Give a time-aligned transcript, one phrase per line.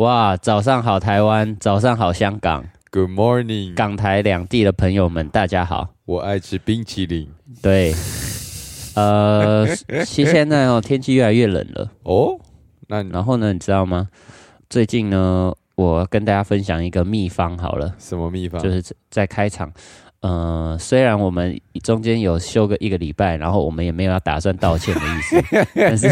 [0.00, 5.90] 哇，早上好台湾，早上好香港，Good morning，港台两地的朋友们，大家好。
[6.06, 7.28] 我爱吃冰淇淋
[7.60, 7.92] 对，
[8.94, 9.66] 呃，
[10.06, 11.92] 其实现在哦，天气越来越冷了。
[12.04, 12.40] 哦。
[12.88, 14.08] 那然后呢，你知道吗？
[14.70, 18.58] 最近呢，我跟大家分享一个秘方好了，什么秘方？
[18.62, 19.70] 就是在开场。
[20.22, 25.42] 呃，虽然我们中间有休个一个礼拜，然后我们也没有要打算道歉的意思，
[25.76, 26.08] 但是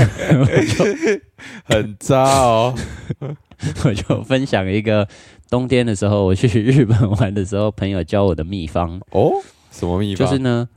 [1.65, 2.75] 很渣哦。
[3.85, 5.09] 我就分享一个
[5.51, 9.33] 冬天的时候，我去日本玩的时候，朋友教我的秘方，哦，
[9.71, 10.27] 什么秘方？
[10.27, 10.69] 就是呢，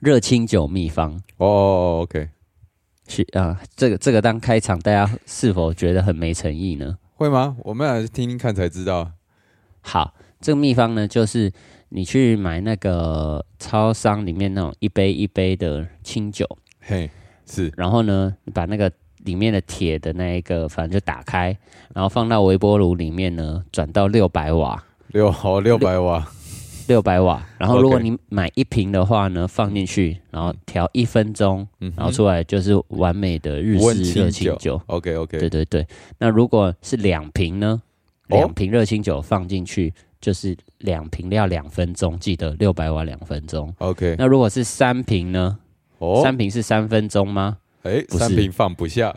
[0.00, 1.20] 热清酒秘方。
[1.38, 2.28] 哦，OK，
[3.06, 6.98] 去啊，这个这个当开场，大家是否觉得很没诚意呢？
[7.14, 7.56] 会吗？
[7.60, 9.10] 我们俩听听看才知道。
[9.80, 11.52] 好，这个秘方呢，就是
[11.88, 16.46] 你去买那个超商里面那种一杯一杯的清酒，
[16.80, 17.10] 嘿，
[17.44, 18.90] 是然后呢，你把那个
[19.24, 21.56] 里面的铁的那一个，反正就打开，
[21.94, 26.26] 然后放到微波炉里面呢，转到六百瓦，六好六百瓦。
[26.88, 27.40] 六百瓦。
[27.58, 34.82] 然后如果你买一瓶的话呢，放进去，然后调一分钟，嗯，然后出来就是完美的日式热清酒酒。
[34.86, 35.86] OK OK，对对对，
[36.18, 37.80] 那如果是两瓶呢？
[38.28, 43.72] 哦两瓶热清酒放进去，就是两瓶要两分钟，记得六百瓦两分钟。
[43.78, 45.58] OK，那如果是三瓶呢？
[45.98, 47.58] 哦，三瓶是三分钟吗？
[47.82, 49.14] 哎，三瓶放不下，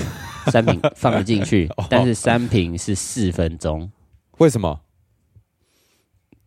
[0.50, 3.90] 三瓶放得进去 哦，但是三瓶是四分钟。
[4.38, 4.80] 为什么？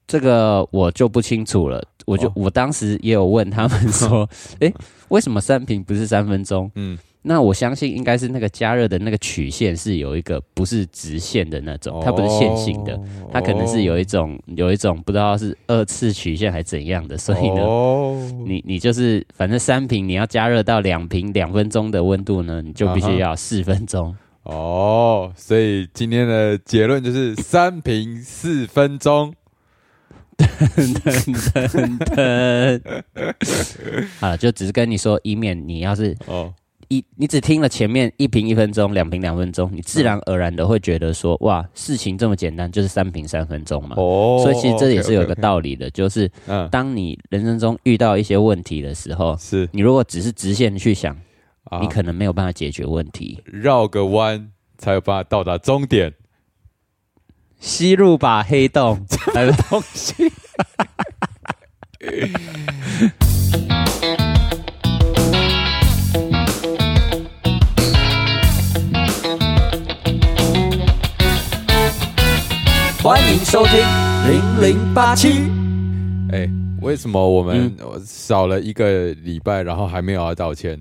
[0.08, 1.84] 这个我就不清楚了。
[2.06, 4.28] 我就、哦我当时也有问他们说，
[4.60, 4.74] 哎，
[5.10, 6.72] 为什么三瓶不是三分钟？
[6.76, 12.96] 嗯，那我相信应该是那个加热的那个曲线是有一个不是直线的那种，它不是线性的。
[12.96, 24.16] 哦它可能是有一种有一种不知道是二次曲线还怎样的，所以呢，哦，你你就是反正三瓶你要加热到两瓶两分钟的温度呢，你就必须要四分钟。
[24.44, 29.34] 哦，所以今天的结论就是三瓶四分钟。
[30.40, 30.48] 噔
[31.68, 32.96] 噔噔，
[34.22, 36.54] 啊，就只是跟你说，以免你要是哦，
[36.90, 43.96] 一你只听了前面一瓶一分钟，两瓶两分钟，你自然而然的会觉得说，哇，事情这么简单，就是三瓶三分钟嘛。
[43.98, 51.16] 哦，所以其实这也是有一个道理的，就是嗯，当你人生中遇到一些问题的时候，是你如果只是直线去想，
[51.66, 53.42] 啊你可能没有办法解决问题。
[53.46, 56.14] 绕个弯才有办法到达终点。
[57.60, 59.06] 吸入吧，黑洞，
[59.36, 60.14] 还有东西。
[73.52, 73.80] 收听
[74.30, 75.50] 零零八七。
[76.32, 76.48] 哎，
[76.84, 78.00] 为什么我们嗯。
[78.06, 80.80] 少了一个礼拜，然后还没有要道歉？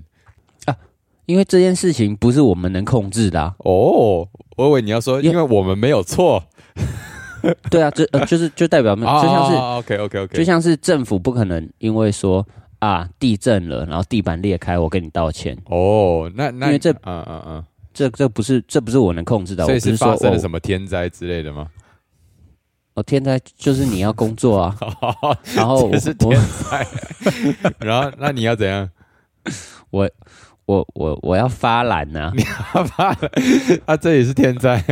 [1.25, 6.43] 因为这件事情不是我们能控制的、啊，哦，我以为你要说，因因为我们没有错，
[7.71, 12.45] 对啊，这呃就是就代表没有，就像是 OK OK OK，就像是政府不可能因为说
[12.77, 17.63] 啊地震了，然后地板裂开，我跟你道歉，哦，那那因为这嗯嗯嗯，
[17.95, 20.39] 这这不是这不是我能控制的，我所以不是说发生了哦。
[20.39, 21.65] 什么天灾之类的吗？
[22.99, 24.75] 哦天灾就是你要工作啊，
[25.55, 26.37] 然后我是天
[26.69, 26.85] 灾，
[27.79, 28.89] 然后那你要怎样？
[29.89, 30.09] 我
[30.65, 32.31] 我我我要发懒呐、
[32.73, 33.15] 啊，
[33.85, 34.83] 啊，这也是天灾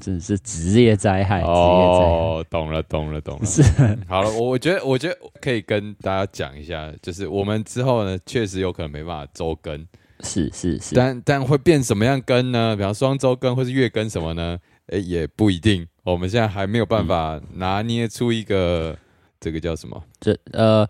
[0.00, 1.40] 真是职业灾害。
[1.42, 3.46] 哦，懂了懂了懂了。
[3.46, 3.62] 是
[4.08, 9.86] 好了，我我觉得我觉得可以跟大家讲一下，就是我们之后呢，确实有可能没办法周更，
[10.20, 12.74] 是是是，但但会变什么样更呢？
[12.76, 14.58] 比方双周更或是月更什么呢？
[14.88, 15.86] 诶，也不一定。
[16.12, 18.96] 我们现在还没有办法拿捏出一个、
[19.40, 20.02] 这个叫什么？
[20.20, 20.86] 这呃，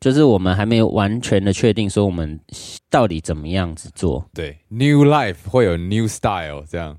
[0.00, 2.38] 就是我们还没有完全的确定说我们
[2.90, 4.24] 到底怎么样子做。
[4.34, 6.96] 对，New Life 会有 New Style 这样。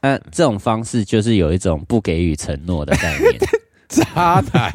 [0.00, 3.34] 那、这种方式就是有一种不给予承诺的概念。
[3.88, 4.70] 渣男，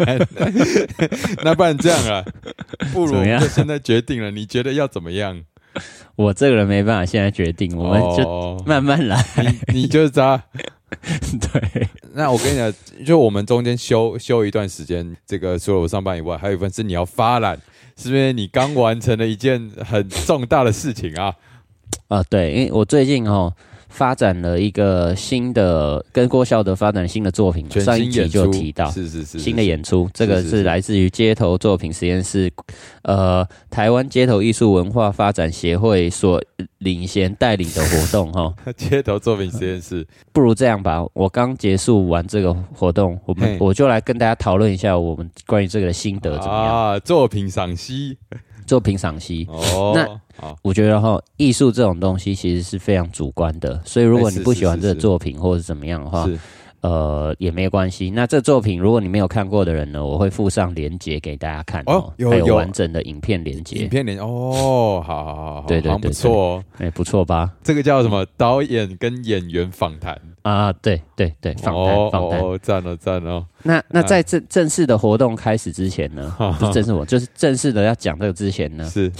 [1.46, 2.26] 那不然这样啊，
[2.92, 5.40] 不如就现在决定了，你觉得要怎么样？
[6.16, 9.24] 我这个人没办法现在决定，我们就哦、慢慢来。
[9.72, 10.44] 你你就是渣。
[11.52, 12.74] 对，那我跟你讲，
[13.06, 17.58] 就我们中间休休一段时间，这个除了我上班以外，还有一份是你要发懒，
[17.98, 18.34] 是不是？
[18.34, 21.36] 你刚完成了一件很重大的事情啊？
[22.08, 23.54] 啊、对，因为我最近哦
[23.94, 28.90] 发展了一个新的，跟郭孝德发展新的作品上一集就提到。
[28.90, 32.52] 是是是新的演出，这个是来自于街头作品实验室，
[33.04, 36.44] 呃，台湾街头艺术文化发展协会所
[36.80, 38.52] 领衔带领的活动哈。
[38.76, 40.06] 街头作品实验室。
[40.32, 46.76] 不如这样吧，我刚结束完这个活动，我们我就来跟大家讨论一下我们关于这个的心得怎么样。
[46.76, 47.00] 啊？
[47.00, 48.18] 作品赏析，
[48.64, 49.48] 做评赏析。
[49.50, 56.38] 哦，那，我觉得哈，艺术这种东西其实是非常主观的，所以如果你不喜欢这个作品或者是怎么样的话，是
[56.82, 58.10] 呃，也没关系。
[58.10, 66.64] 那这作品如果你没有看过的人呢，我会附上连接给大家看哦，还有完整的影片连影，片连哦，好好好对，对不错哦。
[66.80, 67.54] 哎，不错吧？
[67.64, 68.26] 这个叫什么？
[68.36, 72.40] 导演跟演员访谈，啊，对对对，访谈哦访谈。
[72.40, 73.46] 哦，赞了赞了。
[73.64, 79.12] 那那在正正式的活动开始之前呢，不是正式我就是正式的要讲这个之前呢，是，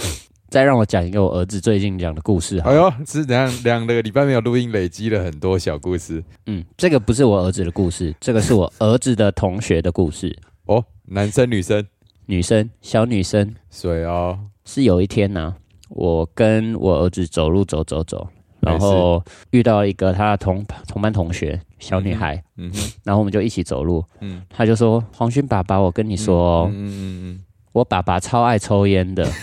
[0.48, 2.58] 再让我讲一个我儿子最近讲的故事。
[2.58, 3.52] 哎呦，是怎样？
[3.64, 10.36] 两个礼拜没有录音，累积了很多小故事嗯，这个不是我儿子的故事，这个是我儿子的同学的故事。
[10.66, 10.84] 哦。
[11.06, 11.86] 男生女生，
[12.24, 15.54] 女生，小女生水哦，是有一天呢、
[15.90, 18.26] 我跟我儿子走路走走走，
[18.64, 27.40] 然后遇到一个他的同同班同学小女孩，嗯哼，然后我们就一起走路，嗯，他就说：“黄勋爸爸，我跟你说哦，嗯嗯嗯
[27.72, 29.26] 我爸爸超爱抽烟的。”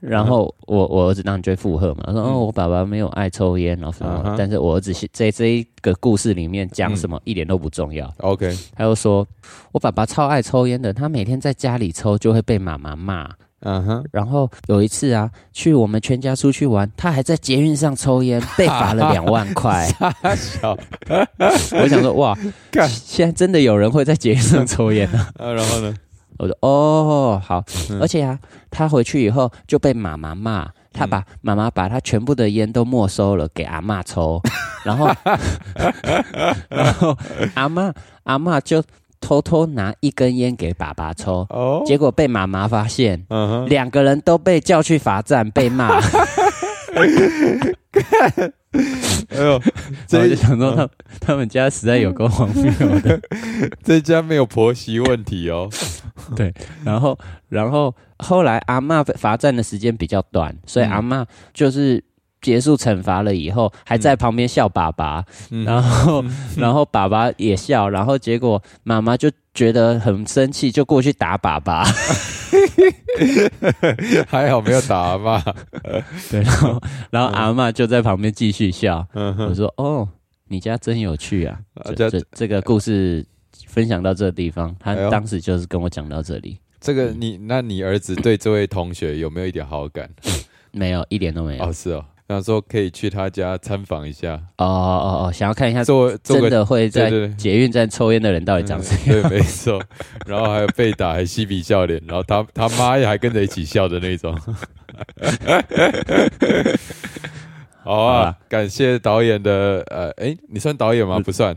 [0.00, 4.22] 然后我我儿子当然就会附和嘛，他说：“哦，我爸爸没有爱抽烟，然后什么。
[4.24, 8.10] 嗯但是我儿子是在这一个故事里面讲什么、一点都不重要。
[8.18, 9.26] ，OK，他又说
[9.72, 13.30] ：“我爸爸超爱抽烟的，他每天在家里抽就会被妈妈骂。
[13.62, 19.86] 嗯哼，然后有一次啊，去我们全家出去玩，他还在捷运上抽烟， 被罚了两万块。
[19.98, 20.76] 大小，
[21.08, 22.36] 我想说，哇，
[22.70, 22.88] 干。
[22.88, 25.28] 现在真的有人会在捷运上抽烟啊？
[25.38, 25.94] 啊，然后呢？
[26.38, 28.00] 我说哦，好，嗯。
[28.00, 28.38] 而且啊，
[28.70, 34.40] 他回去以后就被妈妈骂，他把妈妈把他全部的烟都没收了，给阿嬷抽，
[34.82, 35.06] 然后
[36.70, 37.14] 然后
[37.52, 37.92] 阿嬷
[38.24, 38.82] 阿嬷就
[39.20, 46.00] 偷偷拿一根烟给爸爸抽，哦，结果被妈妈发现，嗯哼，两个人都被叫去罚站，被骂。
[49.30, 49.60] 哎呦，
[50.12, 50.88] 我就想说他
[51.20, 53.20] 他们家实在有够荒谬的。
[53.82, 55.68] 这家没有婆媳问题哦。
[56.36, 56.52] 对
[56.84, 57.18] 然后，
[57.48, 62.02] 然后后来阿嬷罚站的时间比较短，所以嗯阿嬷就是
[62.40, 66.24] 结束惩罚了以后，还在旁边笑爸爸，嗯然后
[66.56, 71.84] 然后爸爸也笑，然后结果妈妈就觉得很生气，就过去打爸爸。
[74.28, 75.42] 还好没有打阿妈。
[76.30, 79.06] 对，然后然后阿嬷就在旁边继续笑。
[79.14, 80.08] 嗯，我说：“哦，
[80.48, 83.24] 你家真有趣啊！”啊这这个故事
[83.66, 90.08] 分享到这个地方，他当时就是跟我讲到这里，这个你，那你儿子对这位同学有没有一点好感？
[90.72, 91.64] 没有一点都没有。
[91.64, 99.28] 哦，是哦，想说可以去他家参访一下，哦哦哦，想要看一下做真的会在捷运站抽烟的人到底长什么样？
[99.28, 99.82] 对，没错。
[100.26, 104.32] 然后还有被打，还嬉皮笑脸，然后他他妈也还跟着一起笑的那种。
[107.82, 111.18] 好 好啊，感谢导演的呃，哎，你算导演吗？
[111.18, 111.56] 不算。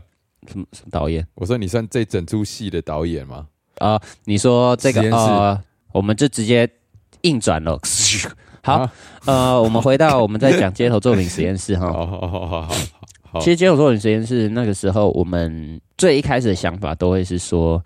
[0.50, 3.46] 什么什么导演我说你算这整出戏的导演吗？
[3.78, 3.98] 啊？
[4.24, 5.62] 你说这个啊呃，
[5.92, 6.68] 我们就直接
[7.22, 7.78] 硬转了。
[8.64, 8.92] 好啊，
[9.26, 11.86] 呃，我们回到我们在讲街头作品实验室哈。
[11.92, 12.74] 好好好好好
[13.30, 13.40] 好。
[13.40, 17.82] 其实街头作品实验室那个时候，我们最一开始的想法都会是说，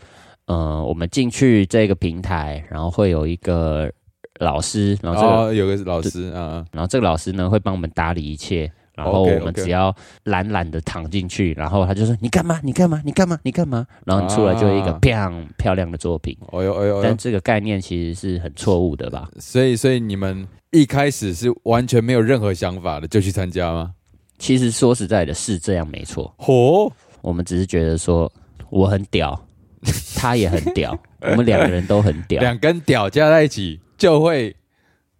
[0.46, 3.90] 呃，我们进去这个平台，然后会有一个
[4.38, 12.60] 老师，然后这个哦，有个老师啊，然后这个老师呢会帮我们打理一切，然后我们只要懒懒的躺进去，然后他就说你干嘛？
[12.64, 13.00] 你干嘛？
[13.04, 13.38] 你干嘛？
[13.44, 13.86] 你干嘛？
[14.04, 16.36] 然后你出来就一个啊漂漂亮的作品。
[16.50, 19.30] 哎呦哎呦，但这个概念其实是很错误的吧？
[19.38, 23.92] 所以所以你们一开始是完全没有任何想法的就去参加吗？
[24.38, 26.34] 其实说实在的，是这样没错。
[26.38, 26.90] 哦，
[27.22, 28.30] 我们只是觉得说
[28.68, 29.40] 我很屌，
[30.16, 34.54] 他也很屌，我们两个人都很屌，两根屌加在一起就会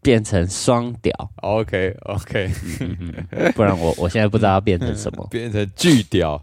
[0.02, 1.12] 变成双屌。
[1.42, 2.50] OK OK，
[3.54, 5.26] 不然我我现在不知道要变成什么。
[5.30, 6.42] 变成巨屌，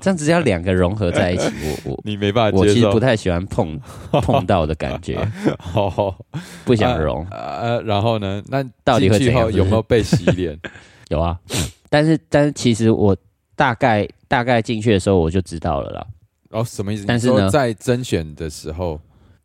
[0.00, 1.44] 这样子要两个融合在一起，
[1.84, 2.66] 我我你没办法我。
[2.66, 3.78] 其实不太喜欢碰
[4.22, 5.16] 碰到的感觉，
[5.74, 6.14] 哦，
[6.64, 7.26] 不想融。
[7.30, 8.42] 呃，然后呢？
[8.48, 10.58] 那到底会怎样有没有被洗脸？
[11.08, 11.38] 有啊，
[11.90, 13.16] 但是但是其实我
[13.56, 16.06] 大概大概进去的时候我就知道了啦。
[16.50, 17.04] 哦，什么意思？
[17.06, 19.00] 但是呢在甄选的时候，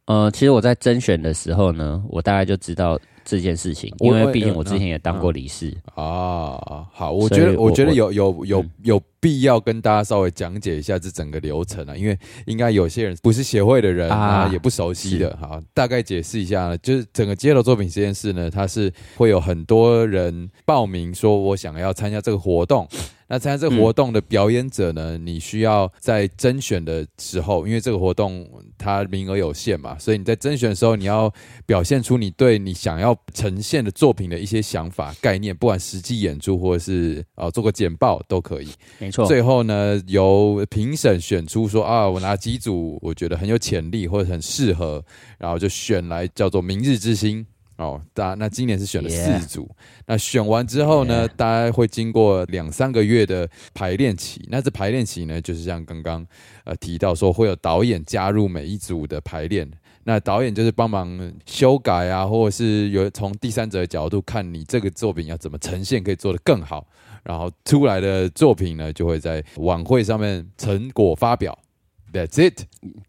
[0.09, 5.71] 呃，其实我在甄选的时候呢，我大概就知道这件事情，因为毕竟我之前也当过嗯理事。
[5.93, 22.87] 啊，好，我觉得，我觉得有有有嗯有必要跟大家稍微讲解一下这整个流程啊，因为应该有些人不是协会的人啊啊，也不熟悉的，好，大概解释一下呢，就是整个街头作品实验室呢，它是会有很多人报名说我想要参加这个活动。
[23.29, 31.31] 那参加这个活动的表演者呢，你需要在甄选的时候，因为这个活动它名额有限嘛，所以你在甄选的时候，你要
[31.67, 38.69] 表现出你对你想要呈现的作品的一些想法、概念，不管实际演出或者是呃做个简报都可以。
[38.97, 45.05] 没错，最后呢，由评审选出说啊，我拿几组我觉得很有潜力或者很适合，
[45.37, 47.45] 然后就选来叫做明日之星。
[47.79, 49.65] 哦，大那今年是选了四组，
[50.05, 54.45] 那选完之后呢，大家会经过两三个月的排练期。
[54.49, 56.27] 那这排练期呢，就是像刚刚
[56.65, 59.65] 呃提到说，会有导演加入每一组的排练。
[60.03, 66.85] 那导演就是帮忙修改啊，或者是有从第三者的角度看你这个作品要怎么呈现，可以做得更好。
[67.23, 71.57] 然后出来的作品呢，就会在晚会上面成果发表。
[72.11, 72.63] That's it，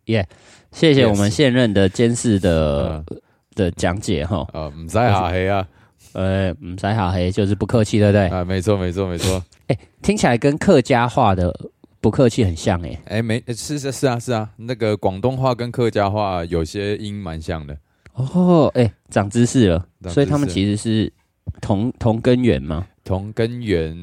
[0.05, 0.29] 耶！
[0.71, 3.05] 谢谢我们现任的监视的。
[3.55, 5.67] 的讲解哈，呃，唔使下黑啊，
[6.13, 8.29] 呃，唔使下黑就是不客气，对不对？
[8.29, 9.43] 啊，没错，没错，没错。
[9.69, 11.55] 哎，听起来跟客家话的
[12.01, 13.01] 不客气很像哎。
[13.07, 17.77] 哎，没，是是是啊是啊，那个广东话跟客家话有些音蛮像的。
[18.15, 21.13] 哦，哎，长知识了，所以他们其实是
[21.61, 22.87] 同同根源吗？
[23.05, 23.97] 同根源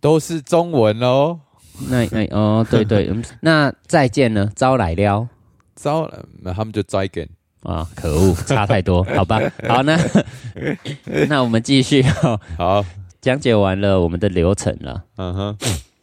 [0.00, 1.38] 都是中文哦。
[1.90, 4.50] 那那哦，对对， 那再见呢？
[4.54, 5.28] 招来了，
[5.74, 6.08] 招，
[6.40, 7.28] 那他们就再见。
[7.64, 9.98] 啊，可恶，差太多， 好吧，好那
[11.28, 12.02] 那我们继续
[12.56, 12.84] 好
[13.20, 15.02] 讲解完了我们的流程了。
[15.16, 15.56] 嗯哼，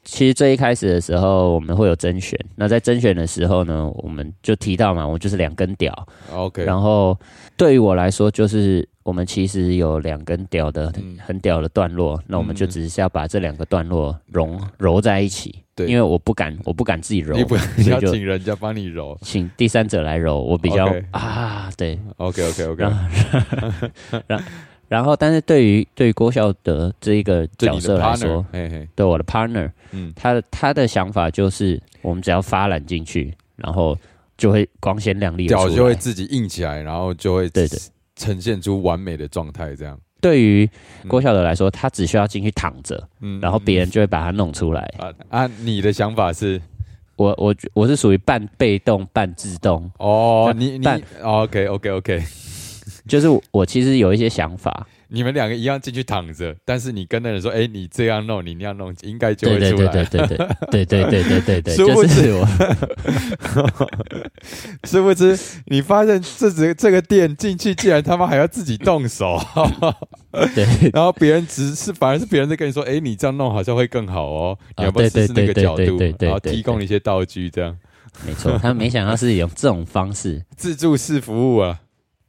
[0.04, 7.18] 其实最一开始的时候我们会有甄选，那在甄选的时候呢，我们就提到嘛，我就是两根屌，OK，然后
[7.56, 8.88] 对于我来说就是。
[9.04, 10.92] 我们其实有两根屌的
[11.26, 15.56] 很屌的段落，那我们就只是要把这两个段落融揉在一起。
[15.74, 17.56] 对，因为我不敢，我不敢自己揉，你不
[17.90, 20.40] 要请人家帮你揉，请第三者来揉。
[20.40, 22.84] 我比较啊，对，OK OK OK。
[24.28, 24.44] 然
[24.92, 28.46] 然后，但是对于对于郭孝德这一个角色来说，
[28.94, 33.98] 对我的 partner，嗯，他的他的想法就是，我们只要发懒进去，然后
[34.38, 37.80] 就会光鲜亮丽，屌就会自己硬起来，然后就会对对。
[38.22, 40.70] 呈现出完美的状态，这样对于
[41.08, 44.82] 郭晓德来说，他只需要进去躺着，嗯，然后别人就会把他弄出来。
[45.00, 45.48] 啊啊！
[45.62, 46.62] 你的想法是，
[47.16, 50.54] 我我我是属于半被动半自动哦。
[50.56, 50.86] 你你
[51.24, 52.24] OK OK OK，
[53.08, 54.86] 就是我其实有一些想法。
[55.14, 60.38] 你们两个一样进去躺着，但是你跟那人说：“哎，你这样弄，你那样弄，应该就会出来。”对对对对
[60.86, 62.48] 对对对对对对，就是我。
[64.88, 69.38] 殊不知，你发现这只这个店进去，竟然他妈还要自己动手。
[70.56, 75.98] 对， 然后别人只是反而是别人在跟你说：“哎，你这样弄好像会更好哦。”你要不要试试那个角度？
[76.20, 77.78] 然后提供一些道具，这样。
[78.26, 81.82] 没错，他没想到是用这种方式自助式服务啊。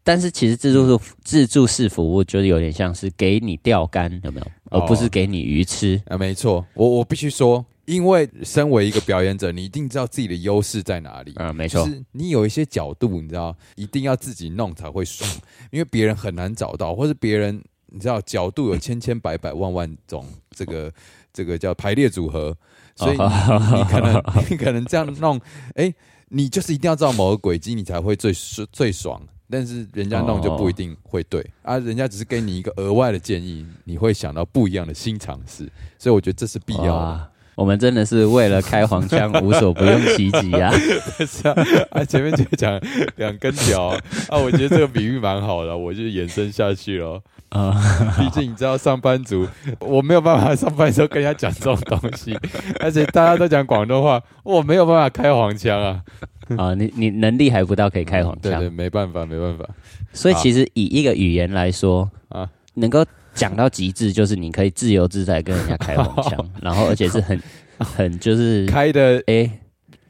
[0.05, 4.47] 但是其实自助式自助式服务就是有点像是给你钓竿，有没有？
[4.71, 6.19] 而不是给你鱼吃啊。
[6.19, 11.53] 没错，我我必须说，因为身为一个表演者，你一定知道自己的优势在哪里啊。
[11.53, 15.31] 没错，你有一些角度，你知道，一定要自己弄才会爽，
[15.71, 20.93] 因为别人很难找到，或是别人你知道角度有千千百百万万种，这个
[21.33, 22.57] 这个叫排列组合，
[22.97, 25.41] 所以你可能你可能这样弄，
[25.75, 25.95] 哎，
[26.29, 28.33] 你就是一定要知道某个轨迹，你才会最
[28.73, 29.23] 最爽。
[29.53, 37.32] 但是人家弄就不一定会对啊，人家只是给你一个额外的建议，你会想到不一样的新尝试，所以我觉得这是必要的。
[37.55, 40.73] 我们真的是为了开黄腔无所不用其极啊！
[41.27, 41.55] 是啊，
[41.91, 42.81] 啊前面就讲
[43.17, 43.89] 两根条
[44.29, 47.75] 啊，我觉得这个比喻蛮好的，我就延伸下去了啊。
[48.19, 49.47] 毕竟你知道上班族，
[49.81, 52.37] 我没有办法上班时候跟人家讲这种东西，
[52.81, 56.01] 而且大家都讲广东话，我没有办法开黄腔啊。
[56.57, 59.65] 啊， 你你能力还不到可以开黄腔，对对，没办法，没办法。
[60.13, 67.41] 所以其实以一个语言来说啊，能够讲到极致，就是你可以自由自在跟人家开黄腔， 然后而且是很
[67.79, 69.51] 很就是开的哎，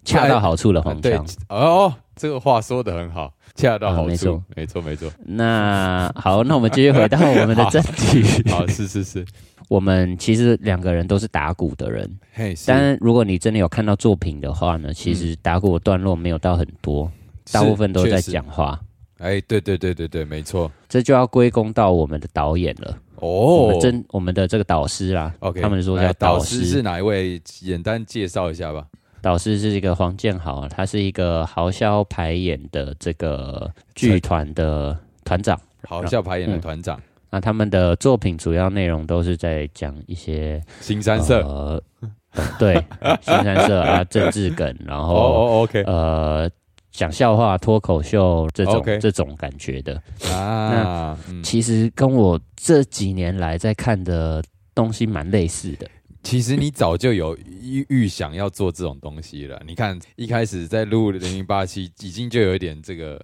[0.05, 1.25] 恰到好处的黄腔。
[1.49, 5.11] 哦，这个话说的很好，恰到好处，没错，没错，没错。
[5.25, 8.23] 那好，那我们继续回到我们的正题。
[8.51, 9.25] 好，是是是。
[9.69, 17.11] 我们其实两个人都是打鼓的人，嘿但如果你真的有看到作品的话呢，其实打鼓段落没有到很多，
[17.51, 18.79] 大部分都在讲话。
[19.17, 22.99] 哎，对对对对对，没错，这就要归功到我们的导演了。
[23.23, 27.39] 哦，真我们的这个导师啦，OK，他们说叫导师是哪一位？
[27.45, 28.85] 简单介绍一下吧。
[29.21, 37.01] 导师是一个黄建豪，他是一个豪笑排演的这个剧团的团长，豪笑排演的团长。
[37.31, 41.81] 那他们的作品主要内容都是在讲一些新三色，
[42.59, 42.75] 对，
[43.21, 46.51] 新三色啊，政治梗，然后哦，OK，呃，
[46.93, 51.19] 讲笑话、脱口秀这种这种感觉的啊。
[51.29, 54.41] 那其实跟我这几年来在看的
[54.75, 55.89] 东西蛮类似的。
[56.23, 59.61] 其实你早就有预预想要做这种东西了。
[59.67, 63.21] 你看一开始在录零零八七，已经就有一点这个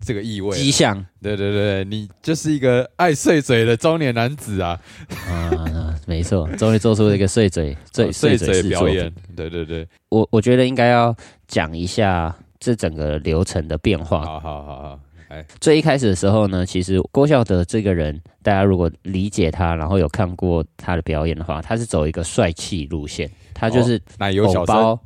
[0.00, 0.56] 这个意味了。
[0.56, 4.80] 迹象对对对，你就是一个爱碎嘴的中年男子啊，
[5.28, 9.12] 啊，没错，终于做出了一个碎嘴 碎碎嘴嘴式作品表演。
[9.36, 11.14] 对对对，我我觉得应该要
[11.46, 14.24] 讲一下这整个流程的变化。
[14.24, 24.98] 好好好好，哎，最一开始的时候呢，其实郭孝德这个人，大家如果理解他，然后有看过他的表演的话，他是走一个帅气路线，他就是奶油小包，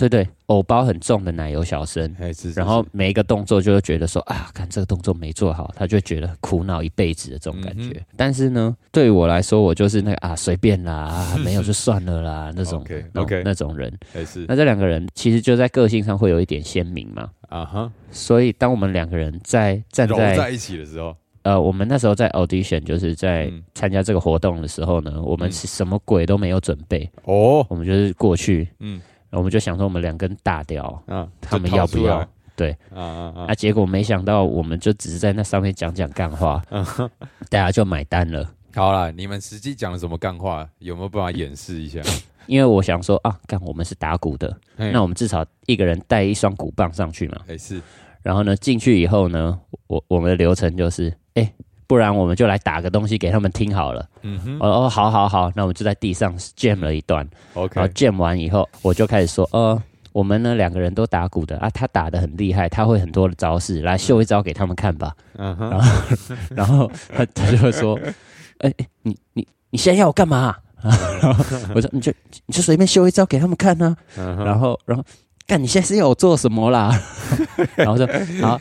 [0.00, 2.10] 对对，偶包很重的奶油小生。
[2.18, 7.90] 哎是，是然后每一个动作就会觉得说啊，看这个动作没做好，他就会觉得苦恼一辈子的这种感觉。
[7.98, 13.98] 嗯但是呢，对于我来说，我就是那个啊随便啦，啊没有就 算了啦那种 OK，那种 OK 那种人。
[14.14, 14.46] 哎是。
[14.48, 23.62] 那这两个人其实就在个性上会有一点鲜明嘛，啊哈，所以当我们两个人在站揉在在一起的时候，呃，我们那时候在 audition，就是在嗯。
[23.74, 25.52] 参加这个活动的时候呢，我们嗯。
[25.52, 29.00] 是什么鬼都没有准备，哦，我们就是过去，嗯
[29.30, 32.26] 我们就想说我们两根大屌，啊，他们要不要？
[32.56, 36.62] 对啊啊啊啊，结果没想到我们就只是在那上面讲讲干话，
[37.48, 38.50] 大家就买单了。
[38.74, 40.68] 好了，你们实际讲了什么干话？
[40.78, 42.00] 有没有办法演示一下？
[42.46, 47.40] 因为我想说啊，干我们是打鼓的，那我们至少一个人带一双鼓棒上去嘛。
[47.46, 47.80] 哎是，
[48.22, 51.52] 然后呢，进去以后呢，我我们的流程就是，哎，
[51.90, 54.08] 不然我们就来打个东西给他们听好了。
[54.22, 57.28] 嗯哼哦哦，好好好，那我们就在地上 jam 了一段。
[57.52, 59.76] 然后，OK，jam 完以后，我就开始说，呃，
[60.12, 65.12] 我们呢两个人都打鼓的啊，他打的很厉害，他会很多的招式，来秀一招给他们看吧。
[65.36, 65.90] 嗯哼，然后，
[66.54, 67.98] 然后他他就会说，
[68.62, 70.92] 哎、哎你你你现在要我干嘛、然
[71.34, 71.44] 后
[71.74, 72.12] 我说你就
[72.46, 75.04] 你就随便秀一招给他们看呢、然后然后
[75.44, 76.96] 干你现在是要我做什么啦？
[77.74, 78.06] 然后说
[78.40, 78.60] 好，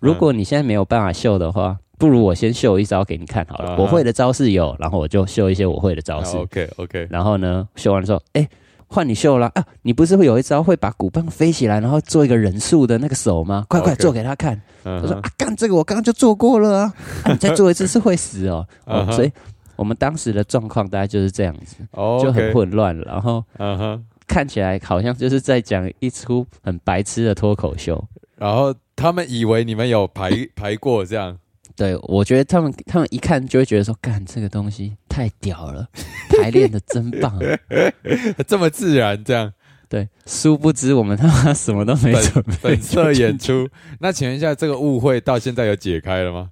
[0.00, 1.78] 如果你现在没有办法秀的话。
[1.98, 6.36] 不如我先秀一招给你看好了我会的招式有，然后我就秀一些我会的招式。
[6.36, 8.48] OK OK，然后呢，秀完之后，哎，
[8.86, 9.64] 换你秀了啊！
[9.82, 13.64] 你不是会有一招会把鼓棒飞起来，然后做一个人数的那个手吗？
[13.68, 14.60] 快快做给他看！
[14.82, 18.66] 他我说啊，干这个我刚刚就做过了啊，啊你再做一次是会死哦。
[18.86, 19.32] 哦，所以
[19.76, 28.04] 我们当时的状况大概就是这样子，哦，就很，混乱，然后嗯哼，看起来好像就是在讲一出很白痴的脱口秀。
[28.36, 31.38] 然后他们以为你们有排排过这样，
[31.76, 35.88] 对，我觉得他们他们一看就会觉得说，干这个东西太屌了，
[36.30, 37.36] 排练的真棒。
[38.46, 39.52] 这么自然这样，
[39.88, 43.68] 对，殊不知我们他妈什么都没准备本色演出。
[43.98, 46.50] 那请问一下，这个误会到现在有解开了吗？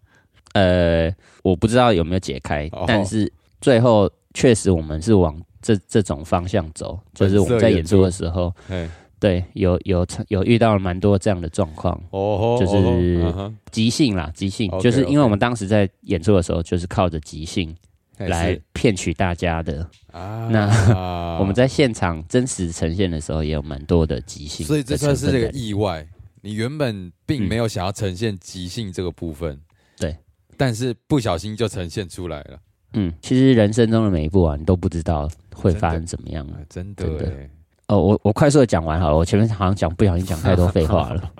[0.54, 8.88] 呃，我不知道有没有解开，哦但是最后确实我们是往这这种方向走，就是我们在演出的时候，哎，
[9.22, 17.72] 对，有有有遇到了蛮多这样的状况，哦吼，就是即兴啦，即兴就是因为我们当时在演出的时候，就是靠着即兴
[18.16, 19.88] 哎来骗取大家的。
[20.10, 26.04] 啊， 那我们在现场真实呈现的时候，也有蛮多的即兴所以这算是这个意外。
[26.40, 29.56] 你原本并没有想要呈现即兴这个部分，
[29.96, 30.16] 对，
[30.56, 32.58] 但是不小心就呈现出来了。
[32.94, 36.44] 嗯，其实人生中的每一步啊，你都不知道会发生怎么样。
[36.48, 37.48] 啊，真的真的哎，
[37.88, 41.30] 哦，我我快速的讲完好了，我前面好像讲不小心讲太多废话了。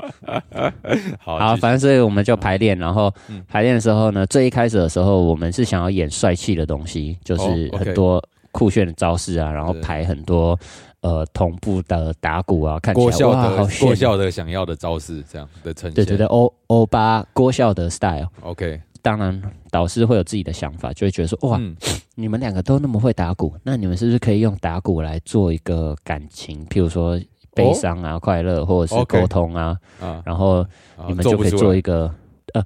[1.19, 10.59] 好，好，反正所以我们就排练，然后嗯排练的时候呢，最一开始的时候，我们是想要演帅气的东西，就是哦，OK 很多酷炫的招式啊，然后排很多
[11.01, 13.95] 呃同步的打鼓啊，看起来郭孝哇好炫郭。
[13.95, 15.95] 孝德想要的招式这样的呈现。
[15.95, 21.77] 对对对，欧欧巴郭孝德 style，，OK，当然导师会有自己的想法，就会觉得说哇，嗯。
[22.15, 27.19] 你们两个都那么会打鼓，那你们是不是可以用打鼓来做一个感情，譬如说
[27.55, 30.59] 悲伤啊、快乐，或者是沟通啊，啊，然后
[30.97, 32.15] 啊你们就可以做一个
[32.53, 32.63] 呃，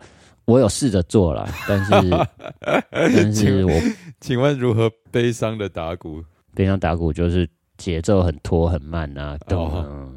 [0.46, 1.92] 我有试着做了， 但是
[2.90, 3.70] 但是我
[4.20, 6.20] 请问如何悲伤的打鼓？
[6.52, 10.10] 悲伤打鼓就是节奏很拖很慢啊，等哦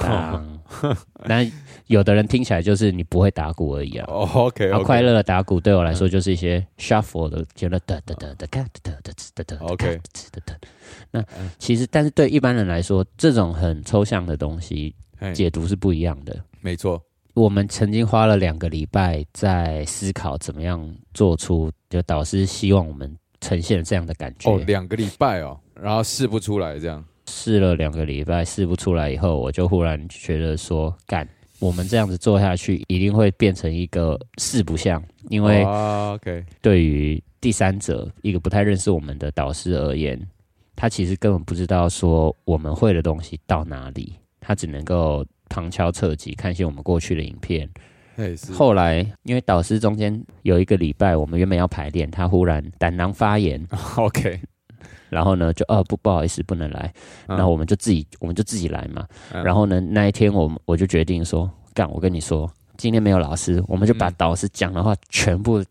[0.00, 0.58] 当，
[1.24, 1.46] 那
[1.86, 4.06] 有的人听起来就是你不会打鼓而已啊。
[4.10, 10.00] 哦，OK，然后快乐的打鼓对我来说就是一些 shuffle 的，觉得哒哒哒哒哒哒哒哒哒 OK
[10.32, 10.54] 哒哒。
[11.10, 11.24] 那
[11.58, 16.42] 其实，但是对一般人来说，这种很抽象的东西嘿解读是不一样的。
[16.60, 17.02] 没错，
[17.34, 24.50] 我们曾经花了两个礼拜在思考怎么样做出，就导师希望我们呈现这样的感觉。
[24.50, 31.26] 哦，两个礼拜哦，然后试不出来这样，试了两个礼拜，试不出来以后，我就忽然觉得说，干，
[31.58, 35.66] 我们这样子做下去，一定会变成一个四不像，因为
[36.60, 40.20] 对于第三者一个不太认识我们的导师而言，
[40.76, 47.68] 他其实根本不知道说我们会的东西到哪里，他只能够旁敲侧击看一些我们过去的影片。
[48.52, 53.66] 后来因为导师中间有一个礼拜，我们原本要排练，他忽然胆囊发炎，
[53.96, 54.38] OK，
[55.12, 56.92] 然后呢就哦不不好意思不能来，
[57.28, 59.06] 嗯然后我们就自己我们就自己来嘛。
[59.32, 65.62] 嗯然后呢那一天我们我就决定说，干我跟你说，今天没有老师，我们就把嗯导师讲的话全部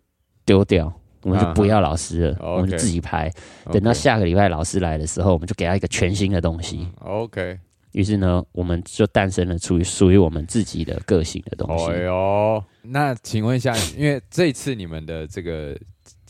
[0.46, 0.94] 丢掉。
[1.24, 3.32] 我们就不要老师了，嗯我们就自己拍。
[3.72, 6.88] 等到下个礼拜老师来的时候，我们就给他一个全新的东西。
[7.00, 7.60] OK，
[7.92, 11.92] 于是呢，我们就诞生了属于属于我们自己的个性的东西。
[11.92, 15.78] 哎呦，那请问一下，因为这一次你们的这个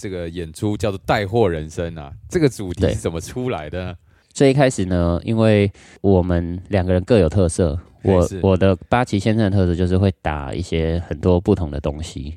[0.02, 3.96] 这个演出叫做“带货人生”啊，这个主题是怎么出来的呢？
[4.34, 12.36] 最一开始呢，因为我们两个人各有特色，我我的八旗先生的特色就是会打一些很多不同的东西，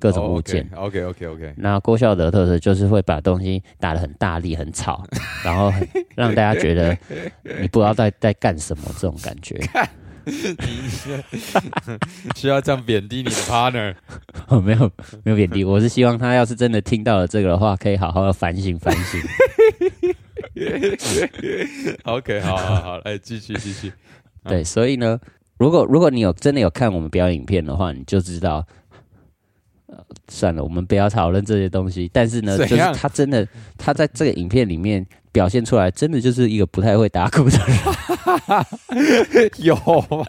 [0.00, 0.68] 各种物件。
[0.74, 5.04] OK OK OK，那郭孝德的特色就是会把东西打得很大力、很吵，
[5.44, 6.98] 然后很让大家觉得
[7.60, 9.60] 你不知道在在干什么这种感觉。
[12.36, 13.94] 需 要这样贬低你的 partner？
[14.48, 14.90] 哦没有
[15.22, 19.20] 没有贬低，我是希望他要是真的听到了这个的话，可以好好的反省反省。
[22.04, 23.92] OK，好好好，来继续继续。
[24.44, 25.18] 对，所以呢，
[25.58, 28.66] 如果如果你有真的有看我们表演影片的话，你就知道。
[29.86, 32.10] 呃，算了，我们不要讨论这些东西。
[32.12, 39.50] 但是呢，就是他真的，他在这个影片里面表现出来，真的就是一个不太会打鼓的人。
[39.58, 40.26] 有吗？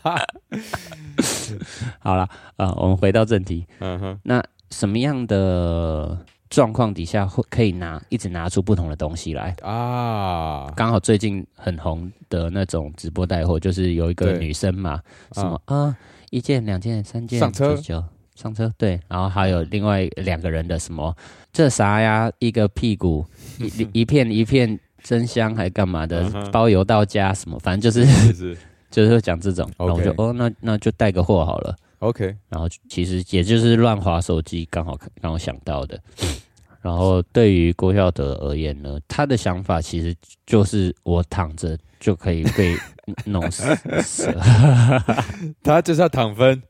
[2.00, 3.66] 好了，啊、我们回到正题。
[3.80, 6.18] 嗯哼，那什么样的
[6.50, 9.56] 状况底下会可以拿一直拿出不同的东西来？
[9.62, 15.96] 啊，刚好最近很红的那种直播带货，就是有一个女生嘛，什么啊、
[16.30, 18.04] 一件、两件、三件，上车99
[18.36, 21.16] 上车，对，然后还有另外两个人的什么？
[21.52, 23.26] 这啥呀，一个屁股，
[23.60, 26.30] 一一片一片真香还干嘛的？
[26.52, 28.06] 包邮到家什么，反正就是
[28.92, 31.76] 就是会讲这种，然后我就哦，那那就带个货好了。
[32.00, 36.00] OK，然后其实也就是乱划手机，刚好刚好想到的。
[36.82, 42.78] 然后对于郭孝德而言呢，他的想法其实就是我躺着就可以被
[43.24, 43.64] 弄死。
[45.64, 46.62] 他就是要躺分，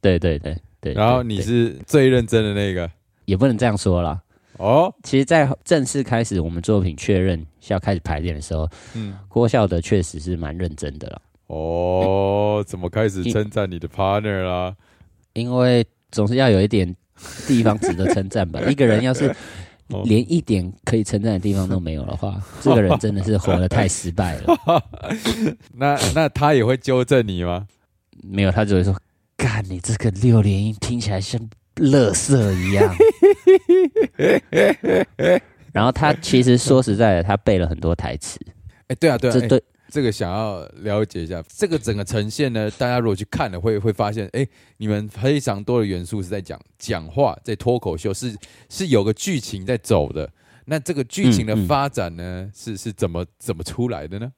[0.00, 0.92] 对对对对。
[0.94, 2.90] 然后你是最认真的那个
[3.24, 4.20] 也不能这样说啦。
[4.58, 14.76] 哦，其实，在正式开始我们作品确认是要开始排练的时候，嗯，郭笑的确实是蛮认真的了，哦，怎么开始称赞你的 partner 啦？
[15.32, 16.94] 因为总是要有一点
[17.46, 18.60] 地方值得称赞吧。
[18.68, 19.34] 一个人要是
[19.88, 24.82] 哦连一点可以称赞的地方都没有的话， 这个人真的是活得太失败了。
[25.72, 27.66] 那那他也会纠正你吗？
[28.22, 28.94] 没有，他只会说
[29.50, 31.40] ：“干，你这个六连音听起来像
[31.76, 32.94] 乐色一样。
[35.74, 38.38] ”然后他其实说实在的，他背了很多台词，
[38.86, 48.32] 哎，对啊对啊，对这个想要了解一下，这个整个呈现呢，大家如果去看了会会发现，哎，你们非常多的元素是在讲讲话，在脱口秀是
[48.68, 50.30] 是有个剧情在走的。
[50.66, 54.30] 那这个剧情的发展呢，是是怎么怎么出来的呢？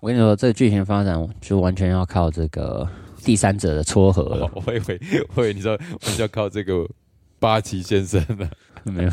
[0.00, 2.88] 我跟你说，这个剧情发展就完全要靠这个
[3.26, 4.62] 第三者的撮合了哦。
[4.64, 5.00] 我以为
[5.34, 6.88] 我以为你说我们就要靠这个
[7.38, 8.48] 八旗先生了。
[8.84, 9.10] 没有，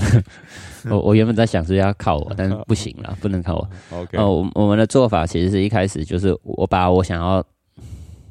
[0.91, 3.69] 我我原本在想是要靠我，但是不行了，不能靠我。
[3.97, 7.43] OK，哦，我我们的做法其实是一开始就是我把我想要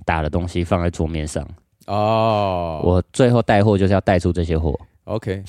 [0.05, 1.45] 打的东西放在桌面上，
[1.89, 4.79] 哦，我最后带货就是要带出这些货。
[5.05, 5.43] OK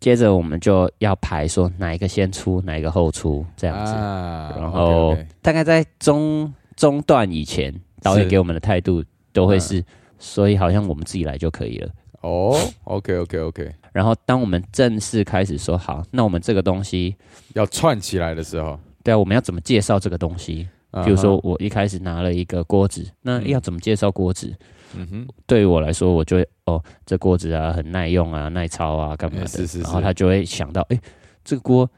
[0.00, 3.92] 接着我们就要排说哪一个先出，哪一个后出这样子。
[3.92, 9.02] 啊，然后大概在中中段以前，导演给我们的态度
[9.32, 9.84] 都会是，
[10.18, 11.88] 所以好像我们自己来就可以了。
[12.20, 17.16] 哦，OK OK OK，然后当我们正式开始说好，那我们这个东西，
[17.54, 20.68] 要串起来的时候，对啊，我们要怎么介绍这个东西？
[20.92, 23.48] 比比如说，我一开始拿了一个锅子，那嗯。
[23.48, 24.54] 要怎么介绍锅子？
[24.94, 29.44] 嗯哼，对于我来说，我就会哦，这锅子啊很耐用啊，耐操啊，干嘛的？
[29.44, 29.80] 哎是是是。
[29.80, 31.00] 然后他就会想到，哎，
[31.42, 31.90] 这个锅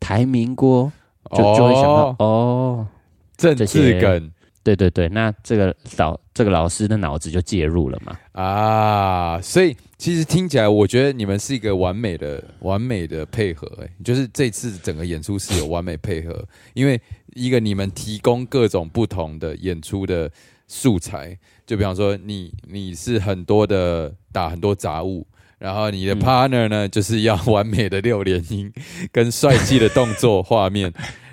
[0.00, 0.90] 台民锅，
[1.30, 2.16] 就就会想到哦。
[2.18, 2.86] 哦，
[3.36, 8.18] 政治梗对对对，那这个老这个老师的脑子就介入了嘛。
[8.32, 17.00] 啊，所以其实听起来，我觉得你们是一个完美的、完美的配合、哎，就是这次整个演出是有完美配合，因为
[17.34, 20.30] 一个你们提供各种不同的演出的
[20.68, 25.26] 素材，就比方说你你是很多的打很多杂物。
[25.58, 28.72] 然后你的嗯 partner 呢，就是要完美的六连音
[29.12, 30.92] 跟帅气的动作画面，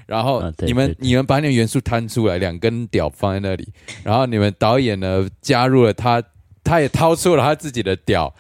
[0.10, 3.68] 然后你们、你们把你的元素摊出来，两根屌放在那里，
[4.04, 6.22] 然后你们导演呢加入了他，
[6.64, 8.34] 他也掏出了他自己的屌，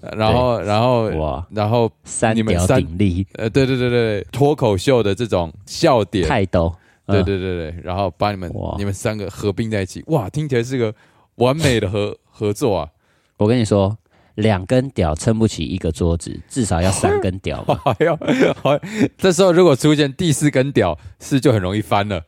[0.00, 6.74] 呃然后然后哇，然后三你们三鼎立，呃对对对对对脱口秀的这种笑点，泰斗，
[7.06, 7.24] 对嗯。
[7.24, 10.92] 对对对，然后把你们你们三个合并在一起，哇，听起来是个
[11.36, 12.88] 完美的合 合作啊！
[13.36, 13.96] 我跟你说，
[14.36, 17.80] 两根屌撑不起一个桌子，至少要三根屌吧。
[17.98, 18.18] 哎呦，
[18.62, 18.70] 好
[19.16, 22.22] 这时候如果出现第四根屌，是就很容易翻了。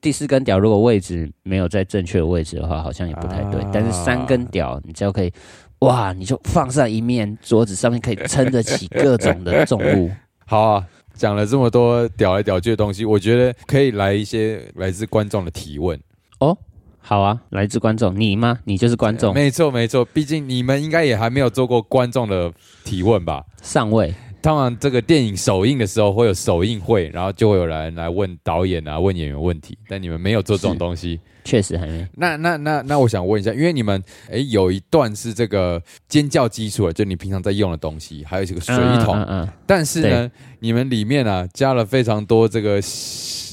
[0.00, 3.60] 第四根屌如果位置没有在正确的位置的话，好像也不太对。
[3.60, 5.32] 啊但是三根屌，你只要可以，
[5.80, 10.10] 哇，你就放上一面桌子上面可以撑得起各种的重物。
[10.46, 15.98] 好啊，讲了这么多屌来屌去的东西，我觉得可以来一些来自观众的提问。
[16.38, 16.56] 哦，
[17.00, 18.58] 好啊，来自观众，你吗？
[18.64, 22.52] 你就是观众，没错没错，毕竟你们应该也还没有做过观众的
[22.84, 23.44] 提问吧？
[23.62, 24.14] 上位。
[24.40, 31.18] 通常这个电影首映的时候会有首映会，然后就会有人来问导演啊、问演员问题，但你们没有做这种东西。
[31.44, 40.30] 确实还没那那那那，我想问一下，因为你们诶有一段是这个尖叫基础的，就你平常在用的东西，还有这个水桶，嗯嗯嗯但是呢，
[40.60, 42.80] 你们里面啊加了非常多这个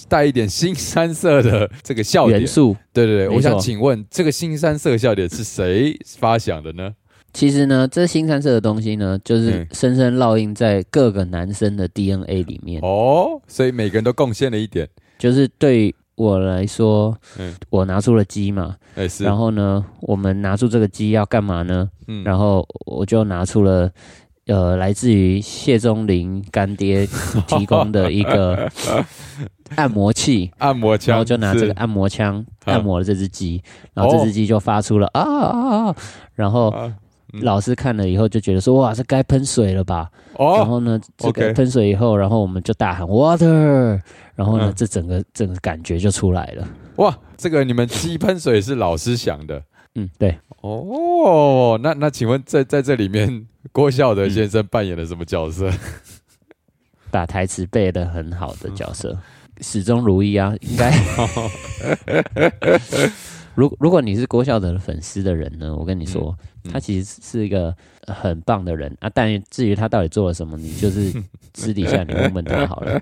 [0.08, 2.48] 带一点新三色的这个笑点元。
[2.48, 2.76] 素。
[2.94, 6.94] 对对对，我想请问，这个新三色笑点是谁发想的呢？
[7.34, 12.82] 其实呢，这新三色的东西呢，就是嗯深深烙印在各个男生的 DNA 里面。
[12.82, 14.88] 哦，所以每个人都贡献了一点。
[15.18, 21.90] 就是对我来说，嗯我拿出了鸡嘛，哎，是，然后呢，我们拿出这个鸡要干嘛呢？
[22.08, 23.92] 嗯然后我就拿出了。
[24.48, 27.08] 呃，来自于谢钟林干爹
[27.48, 28.70] 提供的一个
[29.76, 33.60] 按摩器，按摩枪，然后就拿这个按摩枪嗯按摩了这只鸡，
[33.96, 35.96] 然后这只鸡就发出了啊啊啊，
[36.36, 36.72] 然后
[37.42, 40.12] 老师看了以后就觉得说哇，这该喷水了吧？
[40.38, 44.00] 然哦，后呢，这个喷水以后，然后我们就大喊 water，
[44.36, 46.68] 然后呢嗯，这整个整个感觉就出来了。
[46.98, 49.60] 哇，这个你们鸡喷水是老师想的
[49.96, 51.80] 嗯，对，哦。
[51.82, 55.72] 那那请问在在这里面，郭孝德先生扮演了什么角色？
[57.12, 59.18] 把台词背得很好的角色，
[59.62, 60.92] 始终如一啊，应该。
[63.56, 67.74] 如如果你是郭孝德的粉丝的人呢，我跟你说，嗯他其实是一个
[68.06, 69.10] 很棒的人啊。
[69.14, 71.10] 但至于他到底做了什么，你就是
[71.54, 73.02] 私底下你问问他好了。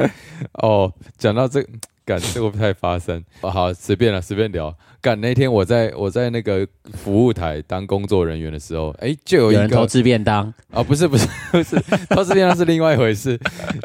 [0.62, 1.62] 哦，讲到这，
[2.10, 3.22] 干这个不太发生。
[3.42, 4.76] 哦、好，随便了，随便聊。
[5.00, 11.76] 干那天我在我在那个服务台当工作人员的时候，哎，就有一个有人偷吃便当，啊、不是不是不是，
[12.08, 13.38] 偷吃便当是另外一回事。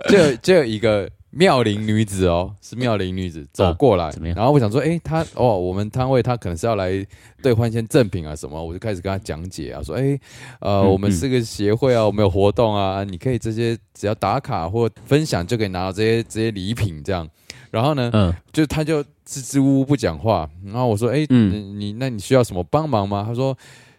[0.10, 7.06] 就有就有一个妙龄女子哦，是妙龄女子走过来，怎么样然后我想说，哎，她哦，我们摊位她可能是要来
[7.44, 10.20] 兑换一些赠品啊什么，我就开始跟她讲解啊，说，哎，
[10.60, 17.30] 呃，嗯我们是个协会啊，我们有活动啊，你可以这些只要打卡或分享就可以拿到这些这些礼品这样。
[17.76, 23.56] 然后呢，嗯就他就支支吾吾不讲话，然后我说：“哎、嗯你你那你需要什么帮忙吗？”他说：“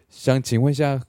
[0.09, 0.99] 想请问一下，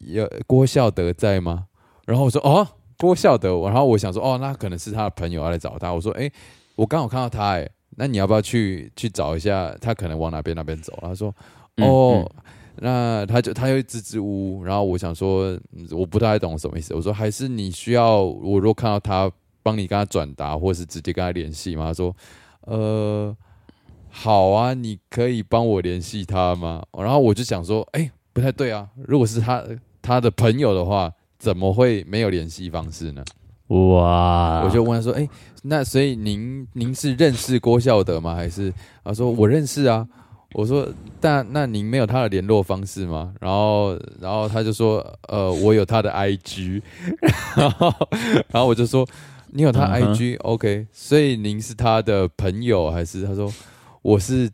[0.00, 1.68] 有郭孝德在吗？”
[2.04, 6.30] 然后我说：“哦，郭孝德。”然后我想说：“哦，那可能是他的朋友要来找他。”我说：“哎、
[6.74, 9.74] 我刚好看到他、哎，那你要不要去去找一下？
[9.80, 11.34] 他可能往哪边哪边走？”他说
[11.80, 12.30] ：“嗯哦。
[12.76, 16.94] 那他就他又支支吾吾，然后我想说，嗯我不太懂什么意思。
[16.94, 19.30] 我说还是你需要我如果看到他，
[19.62, 21.86] 帮你跟他转达，或是直接跟他联系吗？
[21.86, 22.14] 他说，
[22.62, 23.36] 呃，
[24.10, 26.82] 好啊，你可以帮我联系他吗？
[26.98, 29.62] 然后我就想说，哎、不太对啊，如果是他
[30.00, 33.24] 他的朋友的话，怎么会没有联系方式呢？
[33.68, 35.28] 哇，我就问他说，哎、
[35.62, 38.34] 那所以您您是认识郭孝德吗？
[38.34, 38.72] 还是
[39.04, 40.06] 他说我认识啊？
[40.54, 40.86] 我说，
[41.18, 43.32] 但那您没有他的联络方式吗？
[43.40, 44.98] 然后，然后他就说，
[45.28, 46.82] 呃，我有他的 IG，
[47.56, 47.90] 然后，
[48.52, 49.08] 然后我就说，
[49.54, 53.26] 你有他嗯哼 IG，OK，、所以您是他的朋友还是？
[53.26, 53.52] 他说
[54.00, 54.50] 我是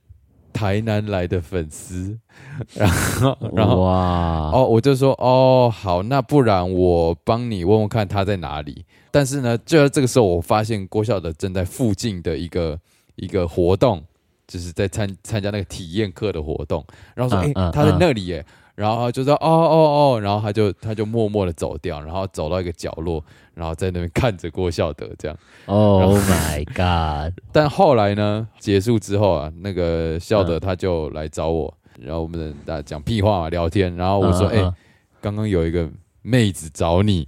[0.53, 2.19] 台南来的粉丝，
[2.75, 8.85] 然后，然后哇，哦，我就说哦，好，那不然我帮你问问看他在哪里。
[9.13, 12.77] 但是呢，就在这个时候，我发现郭孝的正在附近的一个
[13.15, 14.03] 一个活动，
[14.49, 16.85] 就是在参参加那个体验课的活动。
[17.15, 18.45] 然后说，哎、嗯嗯他在嗯那里耶。
[18.79, 23.21] 然后就说，哦哦哦，然后他就他就默默的走掉，然后走到一个角落，
[23.53, 25.37] 然后在那边看着郭孝德这样。
[25.67, 27.35] Oh my god！
[27.51, 33.97] 但后来呢，结束之后啊，那个孝德嗯他就来找我，然后我们大家讲屁话嘛，聊天。
[33.97, 34.75] 然后我说，哎、嗯嗯
[35.21, 35.91] 刚刚有一个
[36.23, 37.27] 妹子找你，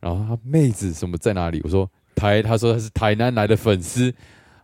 [0.00, 1.60] 然后她妹子什么在哪里？
[1.62, 4.12] 我说台，他说他是台南来的粉丝。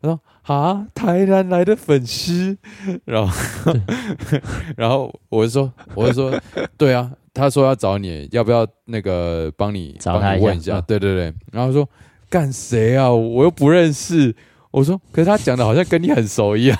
[0.02, 2.56] 他说啊，台南来的粉丝，
[3.04, 3.74] 然后
[4.76, 6.40] 然后我就说，我就说，
[6.76, 10.78] 对啊，他说要找你，要不要那个帮你找她一下帮你问一下？
[10.78, 11.88] 嗯对对对，然后说
[12.28, 13.10] 干谁啊？
[13.12, 14.34] 我又不认识。
[14.70, 16.78] 我说，可是他讲的好像跟你很熟一样。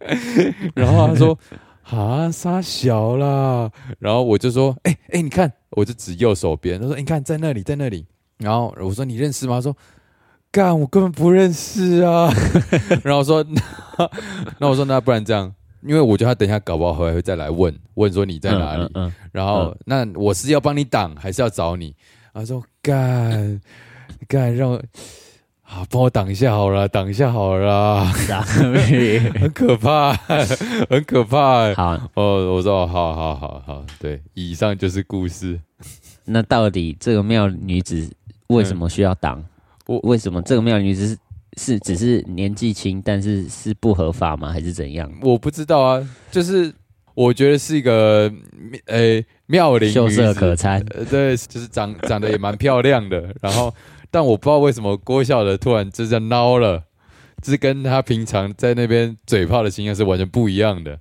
[0.74, 1.38] 然后他说。
[1.90, 3.70] 啊，傻小啦！
[3.98, 6.80] 然后我就说，哎、哎、你看，我就指右手边。
[6.80, 8.06] 他说，你看在那里，在那里。
[8.38, 9.56] 然后我说，你认识吗？
[9.56, 9.76] 他说，
[10.52, 12.30] 干，我根本不认识啊。
[13.02, 13.60] 然后我说，那
[14.60, 15.50] 那我说，那不然这样，
[15.82, 21.96] 因为我觉得他等一下搞不好还会再来问问说你在哪里，嗯嗯然后、那我是要帮你挡还是要找你？
[22.34, 23.60] 他说干
[24.28, 24.76] 干让我
[25.62, 30.12] 啊帮我挡一下好了，挡一下好了 很可怕，
[30.90, 31.72] 很可怕。
[31.74, 35.58] 好，哦，我说好好好好，对，以上就是故事。
[36.26, 38.06] 那到底这个妙女子
[38.48, 39.42] 为什么需要挡？
[39.86, 41.18] 我为什么这个妙女子是
[41.56, 44.50] 是只是年纪轻，但是是不合法吗？
[44.50, 45.12] 还是怎样？
[45.20, 46.72] 我不知道啊，就是
[47.14, 48.32] 我觉得是一个
[48.86, 53.74] 呃妙龄秀色女子可餐，呃，对，就是长长得也蛮漂亮的，然后，
[54.10, 56.84] 但我不知道为什么郭笑的突然就这样孬了，
[57.42, 60.98] 这跟他平常在那边嘴炮的形象是完全不一样的。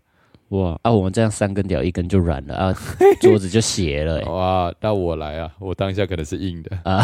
[0.51, 0.91] 哇啊！
[0.91, 2.75] 我们这样三根屌一根就软了啊，
[3.21, 6.77] 桌子就斜了、欸、哇，那我来啊，我当下可能是硬的。
[6.83, 7.03] 啊！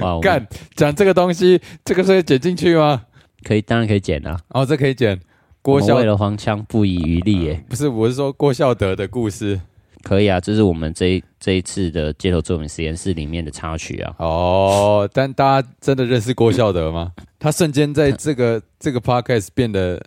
[0.00, 3.02] 哇，干讲这个东西，这个是要剪进去吗？
[3.44, 4.38] 可以，当然可以剪啊。
[4.48, 5.20] 哦，这可以剪。
[5.60, 9.60] 郭笑们为了黄腔不遗余力耶、不是，我是说郭孝德的故事。
[10.02, 14.12] 可以啊，这是我们这一这一次的街头作品实验室里面的插曲啊。
[14.18, 17.12] 哦，但大家真的认识郭孝德吗？
[17.38, 20.02] 他瞬间在这个这个 podcast 变得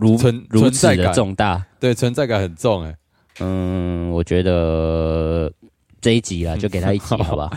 [0.00, 2.96] 如存如此的存在感，重大，对存在感很重哎。
[3.40, 5.52] 嗯，我觉得
[6.00, 7.50] 这一集啊，就给他一集，好吧？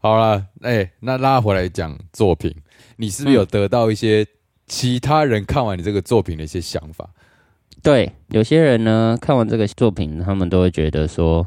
[0.00, 2.54] 好了，哎、那拉回来讲作品，
[2.96, 4.26] 你是不是有得到一些
[4.66, 7.08] 其他人看完你这个作品的一些想法？
[7.82, 11.46] 对，有些人呢看完这个作品，他们都会觉得说：“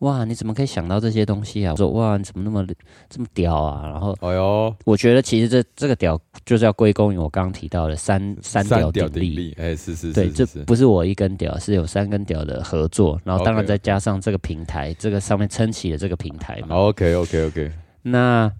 [0.00, 2.66] 哇，你怎么可以想到这些东西啊？”我说：“哇，你怎么那么
[3.08, 9.10] 这么屌啊？”然后哎呦，我觉得其实这这个屌就是要归功于我刚刚提到的三三屌鼎立。
[9.10, 16.76] 顶立，哎、是是对，这不是我一根屌，是有三根屌的合作，然后当然再加上这个平台，这个上面撑起了这个平台嘛。
[16.76, 17.70] OK OK OK，
[18.02, 18.50] 那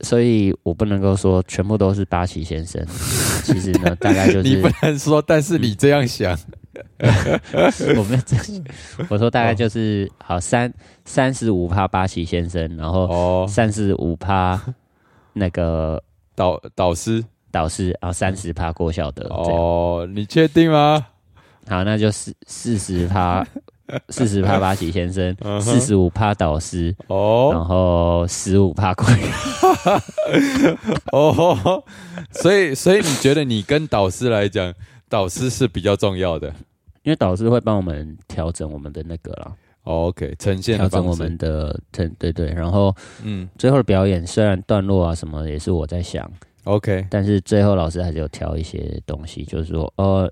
[0.00, 2.84] 所以我不能够说全部都是八旗先生，
[3.44, 6.38] 其实呢，大概就是 你不能说，但是你这样想，
[7.96, 8.36] 我没有这，
[9.08, 10.72] 我说大概就是好三
[11.04, 14.60] 三十五趴巴西先生，然后哦，三十五趴
[15.32, 16.02] 那个
[16.34, 21.06] 导导师，导师，然后三十趴郭晓德，哦，你确定吗？
[21.68, 23.46] 好，那就四四十趴
[24.10, 27.50] 四十趴八旗先生，四十五趴导师，哦。
[27.52, 29.06] 然后十五趴贵
[31.12, 31.82] 哦，
[32.32, 34.72] 所以所以你觉得你跟导师来讲，
[35.08, 36.52] 导师是比较重要的。
[37.02, 39.52] 因为导师会帮我们调整我们的那个啦，
[39.84, 42.92] 哦 OK，呈现调整我们，的对对对，然后
[43.22, 46.28] 嗯最后的表演虽然段落啊什么也是我在想
[46.64, 50.28] ，，OK，但是最后老师还是有调一些东西，就是说呃，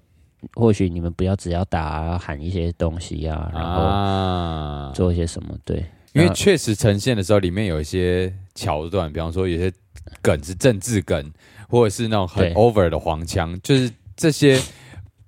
[0.55, 9.73] 或许你们不要只要打啊喊一些东西啊，然后啊，做一些什么，对，因为确实呈现的时候，里面有一些桥段，比方说有些
[10.21, 11.33] 梗是政治梗，
[11.69, 14.61] 或者是那种很 over 的黄腔，就是这些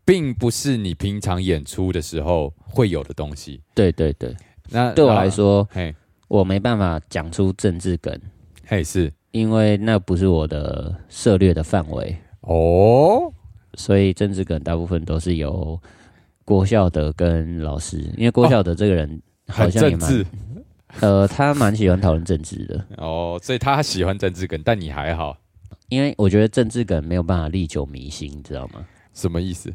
[0.05, 3.61] 并不是你平常演出的时候会有的东西。
[3.75, 4.35] 对对对，
[4.71, 5.95] 那对我来，说，嘿，
[6.29, 8.19] 我没办法讲出政治梗，
[8.67, 9.13] 嘿是。
[9.33, 12.17] 因为那不是我的涉猎的范围。
[12.41, 13.31] 哦，
[13.75, 15.79] 所以政治梗大部分都是由
[16.43, 20.25] 郭孝德跟老师，因为郭孝德这个人好像也蛮、
[21.01, 25.37] 呃，他蛮喜欢讨论政治的，哦，所以他喜欢政治梗，但你还好，
[25.89, 28.85] 因为我觉得政治梗没有办法历久弥新，你知道吗？
[29.15, 29.73] 什么意思？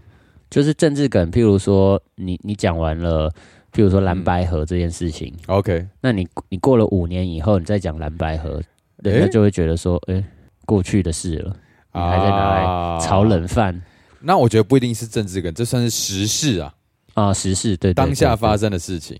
[0.49, 3.29] 就是政治梗，譬如说你你讲完了，
[3.71, 8.61] 譬如说蓝白河这件事情，OK，那你你过了五年以后，你再讲蓝白河，
[8.97, 10.23] 人家就会觉得说，哎、
[10.65, 11.55] 过去的事了，
[11.93, 13.81] 你还在拿来啊炒冷饭
[14.19, 16.73] 那我觉得不一定是政治梗，这算是时事啊，
[17.13, 18.69] 啊，时事对对当下发生。
[18.69, 19.17] 的事情。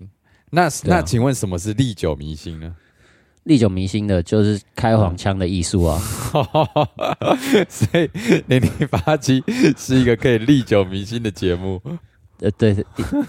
[0.50, 2.76] 那那请问什么是历久弥新呢？
[3.44, 6.00] 历久弥新的就是开黄腔的艺术啊，
[7.68, 8.10] 所以
[8.48, 9.44] 零零八七
[9.78, 11.82] 是一个可以历久弥新的节目。
[12.40, 12.86] 呃，对，对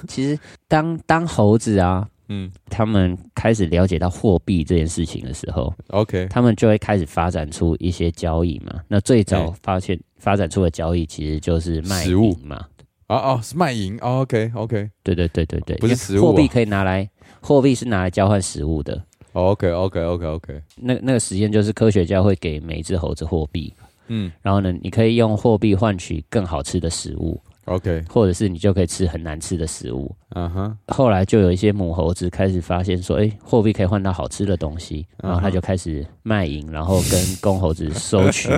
[0.08, 8.80] 其实当当猴子啊，嗯他们开始了解到货币这件事情的时候，，OK，他们就会开始发展出一些交易嘛。
[8.88, 12.66] 那最早发现发展出的交易其实就是卖食物淫嘛。
[13.08, 17.06] 哦哦，是卖淫哦，OK OK 对对对对对，不是食物啊货币可以拿来，
[17.42, 19.04] 货币是拿来交换食物的。
[19.32, 23.72] OK OK OK OK，那那个实验就是科学家会给每一只猴子货币，
[24.08, 24.30] 嗯。
[24.42, 30.14] 然后呢，你可以用货币换取更好吃的食物，OK，或者是你就可以吃很难吃的食物。
[30.34, 38.48] 嗯哼，后来就有一些母猴子开始发现说，哎、货币可以换到好吃的东西，然后他就开始卖淫，然后跟公猴子收取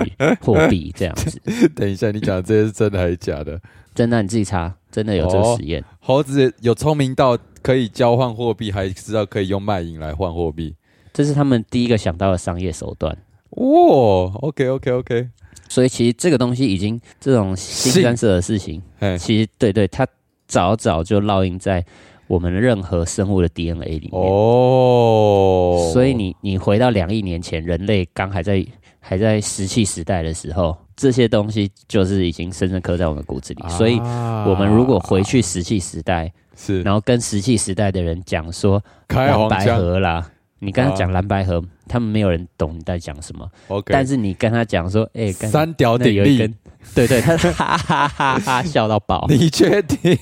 [0.41, 1.39] 货币这样子。
[1.75, 3.59] 等一下，你讲的这些是真的还是假的？
[3.93, 5.81] 真的你自己查，真的有这个实验。
[6.01, 10.75] 猴子有聪明到可以交换货币，还知道可以用卖淫来换货币。
[11.11, 13.17] 这是他们第一个想到的商业手段。
[13.49, 15.27] 哦，OK OK OK，
[15.67, 20.05] 所以其实这个东西已经这种新干色的事情，哎，其实对对，它
[20.47, 21.83] 早早就烙印在
[22.27, 24.21] 我们任何生物的 DNA 里面。
[24.21, 28.63] 哦，所以你你回到两亿年前，人类刚还在
[28.99, 33.67] 还在石器时代的时候，这些东西就是已经深深刻在我们骨子里。
[33.69, 43.49] 所以，我们如果回去石器时代，是然后跟石器时代的人讲说蓝白开黄腔河啦，你跟他讲蓝白河，他们没有人懂你在讲什么。
[43.67, 46.55] ，OK，但是你跟他讲说，哎、干三屌鼎立那有一根，，
[46.95, 49.25] 对对，他哈哈哈哈笑到爆。
[49.29, 50.17] 你确定？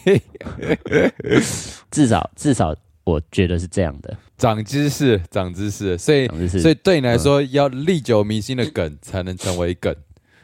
[1.91, 4.15] 至少至少，我觉得是这样的。
[4.37, 9.95] 长知识，长知识，所以所以对你来说，要历久弥新的梗才能成为梗，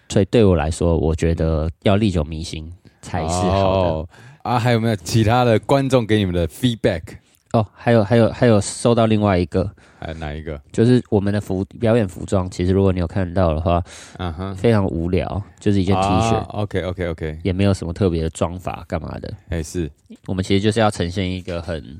[0.09, 2.71] 所以对我来说，我觉得要历久弥新
[3.01, 3.89] 才是好的。
[3.89, 4.09] 哦
[4.43, 4.95] 啊，还有没有？
[4.95, 7.01] 其他的观众给你们的 feedback？
[7.51, 9.69] 哦，还有还有还有收到另外一个，
[9.99, 10.61] 还有哪一个？
[10.71, 13.83] 就是我们的服表演服装，其实如果你有看到的话，
[14.17, 19.33] 嗯哼，非常无聊，就是一件 T 恤，OK OK OK，也没有什么特别的装法干嘛的。
[19.49, 19.89] 哎是。
[20.27, 21.99] 我们其实就是要呈现一个很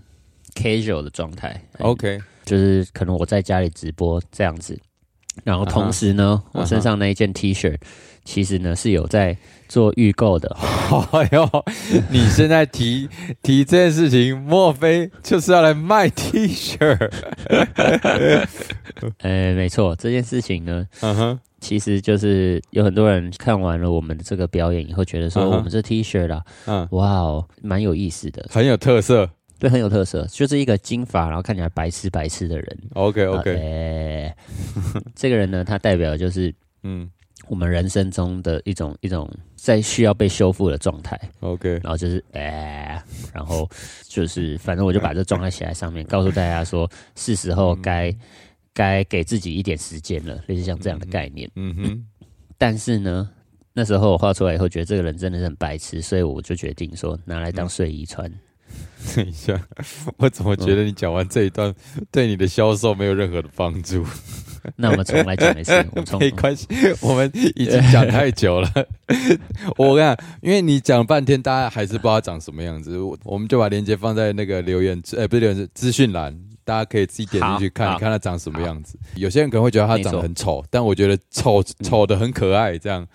[0.53, 1.59] casual 的状态。
[1.79, 4.79] OK，就是可能我在家里直播这样子，
[5.43, 7.75] 然后同时呢，我身上那一件 T 恤，
[8.23, 9.35] 其实呢是有在
[9.67, 10.55] 做预购的。
[11.11, 11.65] 哎呦，
[12.09, 13.07] 你现在提
[13.41, 16.77] 提这件事情，莫非就是要来卖 T 恤？
[19.19, 29.29] 呃，没错，这件事情呢，嗯哼，其实就是有很多人看完了我们的这个表演以后，觉得说我们这 T 恤啦，嗯，哇哦，蛮有意思的，很有特色。
[29.59, 32.77] 对，很有特色，就是一个金发，然后看起来白痴白痴的人。
[32.93, 34.33] OK 啊 OK，哎
[35.13, 36.53] 这个人呢，他代表的就是
[36.83, 37.09] 嗯
[37.49, 41.19] 我们人生中的一种一种在需要被修复的状态。
[41.39, 43.67] OK，然后就是哎、然后
[44.03, 48.15] 就是反正我就把这状态写在上面，告诉大家说是时候该
[48.71, 51.49] 该给自己一点时间了，类似像这样的概念。
[51.55, 52.05] 嗯哼，
[52.57, 53.29] 但是呢，
[53.73, 58.31] 那时候我画出来以后，觉得这个人真的是很白痴，所以我就决定说拿来当睡衣穿。
[59.15, 59.59] 等一下，
[60.17, 61.73] 我怎么觉得你讲完这一段
[62.11, 64.05] 对你的销售没有任何的帮助？
[64.75, 66.67] 那我们重来讲一次， 我们没关系，
[67.01, 68.69] 我们已经讲太久了。
[69.77, 78.99] 我跟你讲，因为你讲半天，大家还是不知道长什么样子，我我们就把链接放在那个留言，呃，不是留言，是资讯栏，大家可以自己点进去看，你看他长什么样子。
[79.15, 83.07] 有些人可能会觉得他长得很丑，但我觉得丑丑的很可爱，这样。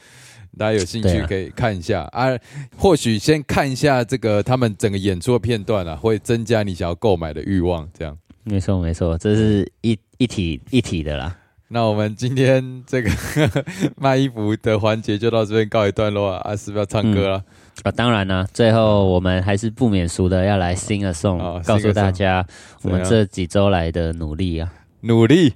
[0.58, 2.28] 大家有兴趣可以看一下啊，
[2.76, 7.88] 或许先看一下这个他们整个演出的片段啊，会增加你想要购买的欲望。
[7.96, 11.36] 这样，没错没错，这是一一体一体的啦。
[11.68, 13.10] 那我们今天这个
[13.96, 17.44] 卖衣服的环节就到这边告一段落啊，啊，是不是要唱歌了？
[17.82, 22.46] 啊，当然啦，最后我们还是不免俗的要来 sing a song，、哦告诉大家
[22.82, 24.72] 我们这几周来的努力啊。
[25.00, 25.54] 努力。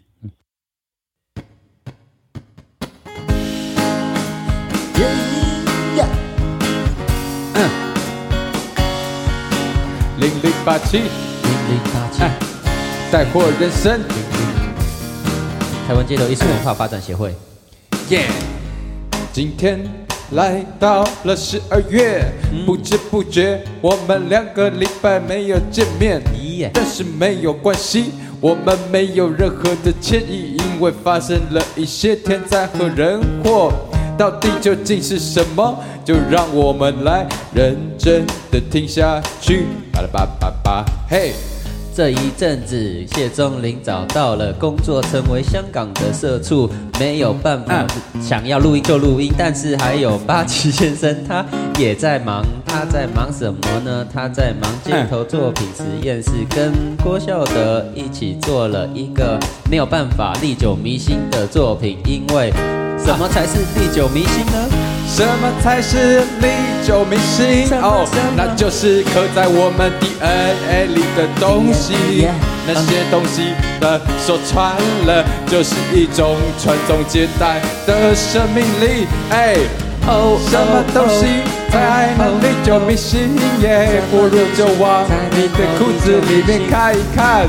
[10.40, 11.08] 零零八七，零
[11.68, 12.22] 零八七，
[13.10, 14.00] 带货人生，
[15.86, 17.34] 台湾街头艺术文化发展协会。
[18.10, 18.26] 耶！
[19.32, 19.80] 今天
[20.32, 22.24] 来到了十二月，
[22.64, 26.22] 不知不觉我们两个礼拜没有见面，
[26.72, 33.72] 但是没有关系，我们没有任何的歉意，因为发生了一些天灾和人祸。
[34.18, 35.78] 到底究竟是什么？
[36.04, 39.64] 就让我们来认真的听下去。
[39.92, 41.32] 巴拉巴巴巴，嘿！
[41.98, 46.70] 这一阵子，谢钟林找到了工作，成为香港的社畜，
[47.00, 47.84] 没有办法，
[48.22, 49.32] 想要录音就录音。
[49.36, 51.44] 但是还有八旗先生，他
[51.76, 54.06] 也在忙，他在忙什么呢？
[54.14, 56.72] 他在忙镜头作品实验室，跟
[57.02, 59.36] 郭孝德一起做了一个
[59.68, 62.52] 没有办法历久弥新的作品，因为
[62.96, 64.97] 什么才是历久弥新呢？
[65.18, 66.46] 什么才是历
[66.86, 67.66] 久弥新？
[67.82, 68.06] 哦，
[68.36, 72.28] 那就是刻在我们 DNA 里的东西。
[72.64, 74.76] 那些东西的说穿
[75.08, 79.08] 了，就是一种传宗接代的生命力。
[79.30, 79.56] 哎，
[80.06, 81.26] 哦什么东西
[81.68, 83.34] 才能历久弥新？
[83.60, 85.02] 耶，不如就往
[85.32, 87.44] 你的裤子里面看一看。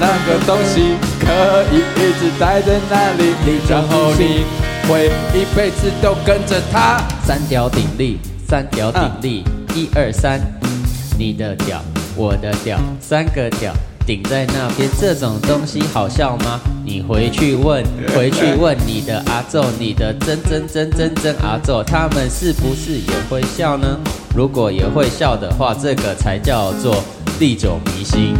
[0.00, 1.28] 那个东西可
[1.70, 4.46] 以一直待在那里，然后你
[4.88, 7.00] 会一辈子都跟着他。
[7.24, 8.18] 三条鼎立，
[8.48, 10.40] 三条鼎立，一二三，
[11.18, 11.82] 你的屌，
[12.16, 13.72] 我的屌，三个屌
[14.06, 16.60] 顶在那边，这种东西好笑吗？
[16.84, 17.82] 你回去问，
[18.14, 23.98] 回去问你的阿昼，你的真真真真真阿昼，他们是不是也会笑呢？
[24.36, 27.02] 如果也会笑的话，这个才叫做
[27.40, 28.34] 历久弥新。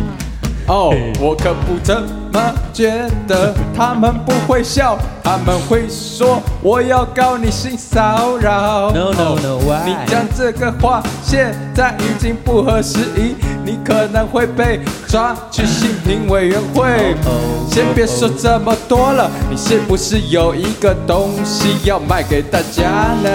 [0.66, 2.00] 哦，我可不这
[2.32, 8.90] 么觉得，他们不会笑，他们会说我要告你性骚扰。
[8.92, 9.58] No, no, no？
[9.84, 17.14] 你讲这个话现在已经不合时宜，你可能会被抓去性评委员会。
[17.26, 23.28] 哦先别说这么多了，你是不是有一个东西要卖给大家呢？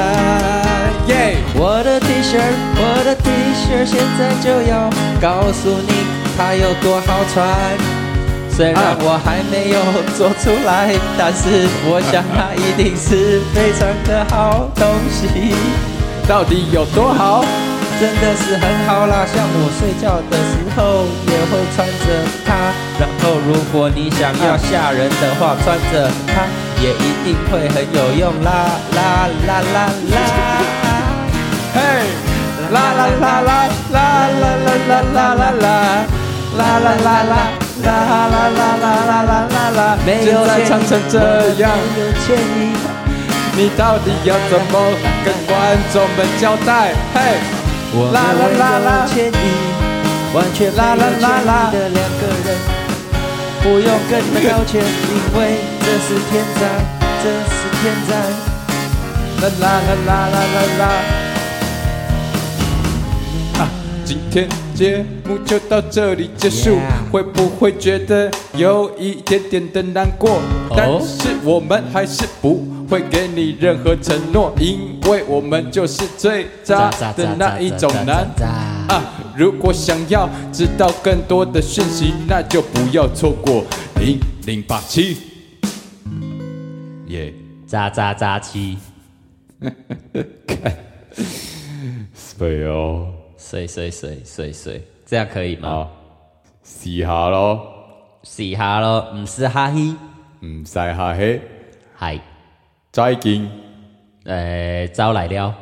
[1.08, 2.40] 耶、我的 T 恤，
[2.78, 5.92] 我的 T 恤现在就要告诉你
[6.40, 7.46] 它有多好穿。
[8.50, 9.80] 虽然我还没有
[10.16, 15.54] 做出来，但是我想它一定是非常的好东西，
[16.26, 17.44] 到底有多好？
[18.00, 19.28] 真的是很好啦。
[19.28, 22.08] 像我睡觉的时候也会穿着
[22.48, 26.48] 它，然后如果你想要吓人的话，穿着它
[26.80, 30.16] 也一定会很有用啦啦啦啦啦。
[31.76, 31.78] 嘿，
[32.72, 34.56] 啦啦啦啦啦啦
[34.88, 36.19] 啦啦啦啦
[36.60, 36.62] 啦。
[36.76, 37.34] 啦啦啦啦
[37.84, 37.90] 啦
[38.28, 39.82] 啦啦啦啦啦啦啦！
[40.06, 41.16] 没有现在唱成这
[41.62, 41.64] 样。
[43.56, 44.74] 你到底要怎么
[45.26, 45.52] 跟观
[45.92, 46.94] 众们交代？
[47.14, 47.18] 嘿，
[47.94, 48.90] 我啦啦啦啦
[50.34, 52.48] 完全啦啦啦啦的两个人，
[53.64, 54.84] 不用跟你们道歉，因
[55.38, 55.40] 为
[55.82, 56.62] 这是天灾，
[57.24, 58.12] 这是天灾。
[59.42, 60.84] 啦啦啦啦啦啦啦！
[63.60, 63.62] 啊，
[64.06, 64.48] 今天
[64.80, 70.40] 节目就到这里结束 Yeah 会不会觉得有一点点的难过？
[70.70, 78.26] 但是我们还是不会给你任何承诺，因为我们就是最渣的那一种男。
[78.88, 79.04] 啊，
[79.36, 83.66] 如果想要知道更多的讯息，那就不要错过
[84.00, 85.18] 零零八七。
[87.08, 87.34] 耶，
[87.68, 88.78] 渣渣渣七，
[92.40, 93.08] 对哦，
[93.50, 95.70] 水水水水水，这样可以吗？
[95.70, 95.90] 啊，
[96.62, 97.66] 洗下咯，
[98.22, 99.96] 洗下咯，唔使哈嘿，
[100.46, 101.42] 唔使哈嘿，
[102.00, 102.22] 系，
[102.92, 103.50] 再见，
[104.26, 105.56] 诶，招来了。